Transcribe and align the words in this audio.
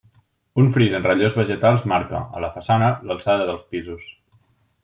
Un 0.63 0.69
fris 0.77 0.95
en 0.99 1.05
relleus 1.07 1.35
vegetals 1.41 1.85
marca, 1.93 2.23
a 2.39 2.43
la 2.47 2.51
façana, 2.57 2.91
l'alçada 3.11 3.47
dels 3.51 3.69
pisos. 3.75 4.13